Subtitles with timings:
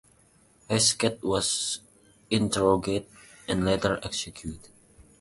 [0.67, 1.79] Hesketh was
[2.31, 3.07] interrogated
[3.47, 4.69] and later executed.